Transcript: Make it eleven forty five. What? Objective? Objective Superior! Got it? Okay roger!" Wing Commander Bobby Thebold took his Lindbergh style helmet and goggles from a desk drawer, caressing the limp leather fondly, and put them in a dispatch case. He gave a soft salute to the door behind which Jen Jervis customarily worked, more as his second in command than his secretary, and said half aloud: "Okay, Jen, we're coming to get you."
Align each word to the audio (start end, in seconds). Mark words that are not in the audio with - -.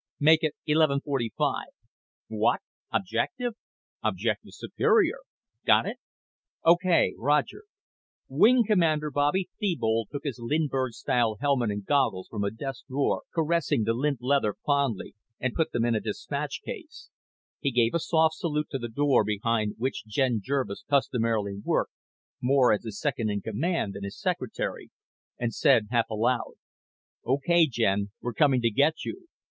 Make 0.19 0.41
it 0.43 0.55
eleven 0.65 0.99
forty 0.99 1.31
five. 1.37 1.67
What? 2.27 2.61
Objective? 2.91 3.53
Objective 4.03 4.55
Superior! 4.55 5.19
Got 5.63 5.85
it? 5.85 5.97
Okay 6.65 7.13
roger!" 7.19 7.65
Wing 8.27 8.63
Commander 8.65 9.11
Bobby 9.11 9.51
Thebold 9.61 10.07
took 10.11 10.23
his 10.23 10.39
Lindbergh 10.39 10.93
style 10.93 11.37
helmet 11.39 11.69
and 11.69 11.85
goggles 11.85 12.27
from 12.29 12.43
a 12.43 12.49
desk 12.49 12.87
drawer, 12.87 13.21
caressing 13.31 13.83
the 13.83 13.93
limp 13.93 14.17
leather 14.23 14.55
fondly, 14.65 15.13
and 15.39 15.53
put 15.53 15.71
them 15.71 15.85
in 15.85 15.93
a 15.93 16.01
dispatch 16.01 16.61
case. 16.65 17.11
He 17.59 17.69
gave 17.69 17.93
a 17.93 17.99
soft 17.99 18.33
salute 18.33 18.69
to 18.71 18.79
the 18.79 18.89
door 18.89 19.23
behind 19.23 19.75
which 19.77 20.07
Jen 20.07 20.41
Jervis 20.43 20.83
customarily 20.89 21.59
worked, 21.63 21.93
more 22.41 22.73
as 22.73 22.83
his 22.85 22.99
second 22.99 23.29
in 23.29 23.41
command 23.41 23.93
than 23.93 24.03
his 24.03 24.19
secretary, 24.19 24.89
and 25.37 25.53
said 25.53 25.89
half 25.91 26.09
aloud: 26.09 26.55
"Okay, 27.23 27.67
Jen, 27.67 28.09
we're 28.19 28.33
coming 28.33 28.61
to 28.61 28.71
get 28.71 29.05
you." 29.05 29.27